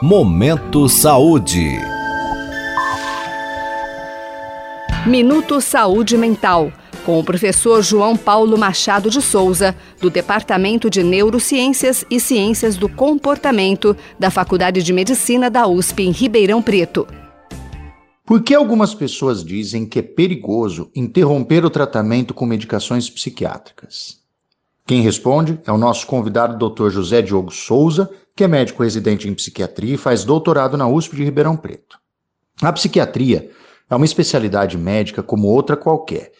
[0.00, 1.76] Momento Saúde.
[5.04, 6.72] Minuto Saúde Mental,
[7.04, 12.88] com o professor João Paulo Machado de Souza, do Departamento de Neurociências e Ciências do
[12.88, 17.04] Comportamento da Faculdade de Medicina da USP em Ribeirão Preto.
[18.24, 24.18] Por que algumas pessoas dizem que é perigoso interromper o tratamento com medicações psiquiátricas?
[24.86, 26.88] Quem responde é o nosso convidado Dr.
[26.88, 31.24] José Diogo Souza, que é médico residente em psiquiatria e faz doutorado na USP de
[31.24, 31.98] Ribeirão Preto.
[32.62, 33.50] A psiquiatria
[33.90, 36.30] é uma especialidade médica como outra qualquer.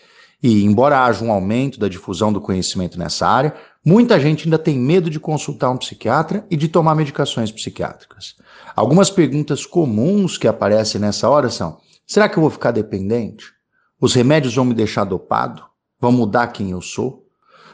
[0.40, 3.52] E, embora haja um aumento da difusão do conhecimento nessa área,
[3.84, 8.36] muita gente ainda tem medo de consultar um psiquiatra e de tomar medicações psiquiátricas.
[8.76, 13.46] Algumas perguntas comuns que aparecem nessa hora são: será que eu vou ficar dependente?
[14.00, 15.64] Os remédios vão me deixar dopado?
[16.00, 17.26] Vão mudar quem eu sou?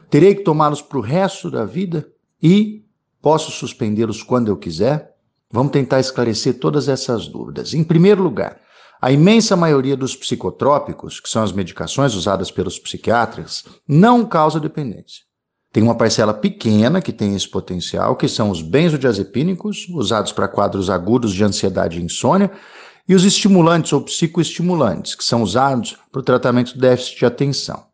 [0.09, 2.09] Terei que tomá-los para o resto da vida?
[2.43, 2.84] E
[3.25, 5.15] posso suspendê-los quando eu quiser?
[5.51, 7.73] Vamos tentar esclarecer todas essas dúvidas.
[7.73, 8.61] Em primeiro lugar,
[9.01, 15.23] a imensa maioria dos psicotrópicos, que são as medicações usadas pelos psiquiatras, não causa dependência.
[15.73, 20.91] Tem uma parcela pequena que tem esse potencial, que são os benzodiazepínicos, usados para quadros
[20.91, 22.51] agudos de ansiedade e insônia,
[23.09, 27.87] e os estimulantes ou psicoestimulantes, que são usados para o tratamento do déficit de atenção.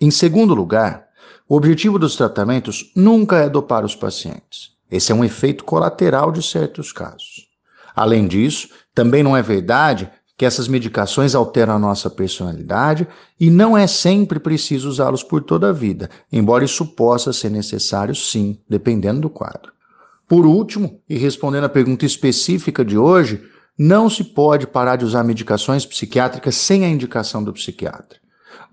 [0.00, 1.08] Em segundo lugar,
[1.46, 4.77] o objetivo dos tratamentos nunca é dopar os pacientes.
[4.90, 7.46] Esse é um efeito colateral de certos casos.
[7.94, 13.08] Além disso, também não é verdade que essas medicações alteram a nossa personalidade
[13.40, 18.14] e não é sempre preciso usá-los por toda a vida, embora isso possa ser necessário
[18.14, 19.72] sim, dependendo do quadro.
[20.28, 23.42] Por último, e respondendo à pergunta específica de hoje,
[23.76, 28.20] não se pode parar de usar medicações psiquiátricas sem a indicação do psiquiatra.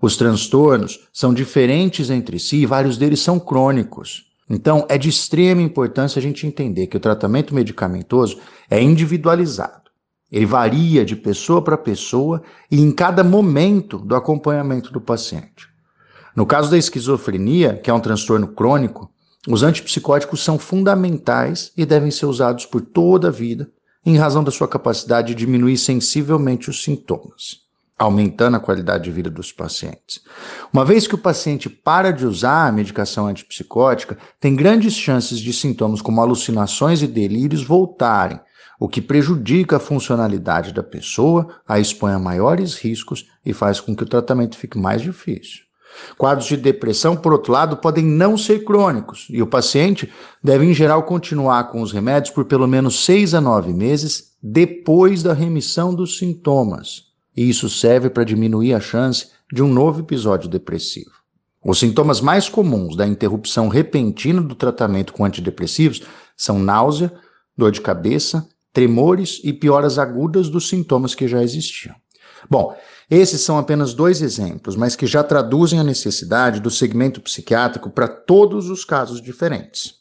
[0.00, 4.26] Os transtornos são diferentes entre si e vários deles são crônicos.
[4.48, 8.38] Então, é de extrema importância a gente entender que o tratamento medicamentoso
[8.70, 9.90] é individualizado.
[10.30, 15.68] Ele varia de pessoa para pessoa e em cada momento do acompanhamento do paciente.
[16.34, 19.10] No caso da esquizofrenia, que é um transtorno crônico,
[19.48, 23.70] os antipsicóticos são fundamentais e devem ser usados por toda a vida,
[24.04, 27.65] em razão da sua capacidade de diminuir sensivelmente os sintomas,
[27.98, 30.20] aumentando a qualidade de vida dos pacientes.
[30.72, 35.52] Uma vez que o paciente para de usar a medicação antipsicótica, tem grandes chances de
[35.52, 38.38] sintomas como alucinações e delírios voltarem,
[38.78, 43.96] o que prejudica a funcionalidade da pessoa, a expõe a maiores riscos e faz com
[43.96, 45.64] que o tratamento fique mais difícil.
[46.18, 50.74] Quadros de depressão, por outro lado, podem não ser crônicos e o paciente deve, em
[50.74, 55.94] geral, continuar com os remédios por pelo menos seis a nove meses depois da remissão
[55.94, 57.05] dos sintomas.
[57.36, 61.10] E isso serve para diminuir a chance de um novo episódio depressivo.
[61.62, 66.02] Os sintomas mais comuns da interrupção repentina do tratamento com antidepressivos
[66.36, 67.12] são náusea,
[67.56, 71.94] dor de cabeça, tremores e pioras agudas dos sintomas que já existiam.
[72.48, 72.76] Bom,
[73.10, 78.06] esses são apenas dois exemplos, mas que já traduzem a necessidade do segmento psiquiátrico para
[78.06, 79.95] todos os casos diferentes.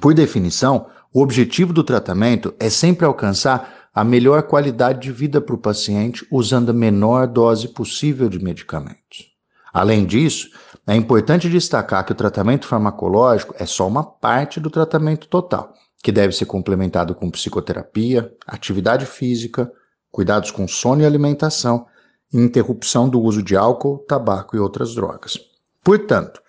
[0.00, 5.54] Por definição, o objetivo do tratamento é sempre alcançar a melhor qualidade de vida para
[5.54, 9.34] o paciente usando a menor dose possível de medicamentos.
[9.72, 10.50] Além disso,
[10.86, 16.12] é importante destacar que o tratamento farmacológico é só uma parte do tratamento total que
[16.12, 19.72] deve ser complementado com psicoterapia, atividade física,
[20.10, 21.86] cuidados com sono e alimentação
[22.32, 25.38] e interrupção do uso de álcool, tabaco e outras drogas.
[25.82, 26.40] Portanto,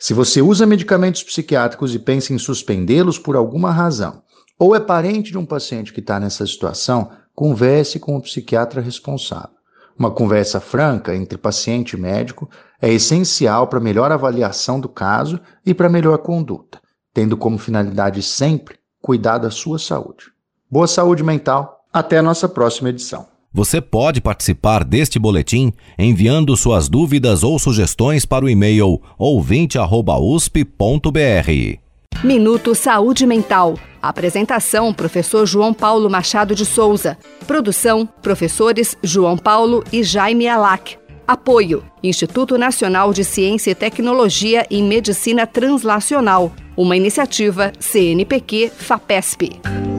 [0.00, 4.22] se você usa medicamentos psiquiátricos e pensa em suspendê-los por alguma razão,
[4.58, 9.50] ou é parente de um paciente que está nessa situação, converse com o psiquiatra responsável.
[9.98, 12.48] Uma conversa franca entre paciente e médico
[12.80, 16.80] é essencial para melhor avaliação do caso e para melhor conduta,
[17.12, 20.32] tendo como finalidade sempre cuidar da sua saúde.
[20.70, 21.84] Boa saúde mental.
[21.92, 23.28] Até a nossa próxima edição.
[23.52, 31.78] Você pode participar deste boletim enviando suas dúvidas ou sugestões para o e-mail ouvinte@usp.br.
[32.22, 33.76] Minuto Saúde Mental.
[34.00, 37.18] Apresentação: Professor João Paulo Machado de Souza.
[37.44, 40.96] Produção: Professores João Paulo e Jaime Alac.
[41.26, 49.89] Apoio: Instituto Nacional de Ciência e Tecnologia em Medicina Translacional, uma iniciativa CNPq-FAPESP.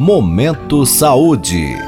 [0.00, 1.87] Momento Saúde.